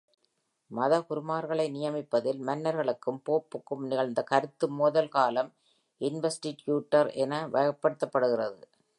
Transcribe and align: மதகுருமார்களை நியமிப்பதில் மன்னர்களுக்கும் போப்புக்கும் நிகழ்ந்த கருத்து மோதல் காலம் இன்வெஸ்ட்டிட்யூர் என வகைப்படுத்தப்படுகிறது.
மதகுருமார்களை 0.71 1.65
நியமிப்பதில் 1.71 2.39
மன்னர்களுக்கும் 2.39 3.19
போப்புக்கும் 3.29 3.83
நிகழ்ந்த 3.85 4.21
கருத்து 4.23 4.69
மோதல் 4.69 5.09
காலம் 5.09 5.51
இன்வெஸ்ட்டிட்யூர் 6.01 7.11
என 7.25 7.47
வகைப்படுத்தப்படுகிறது. 7.47 8.65